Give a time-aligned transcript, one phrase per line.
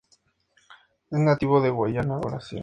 [1.11, 2.59] Es nativo de Guayana a Brasil.